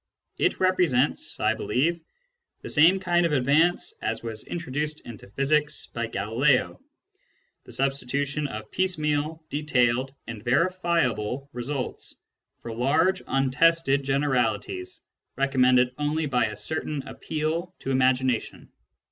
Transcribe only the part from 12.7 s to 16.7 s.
large untested generalities recommended only by a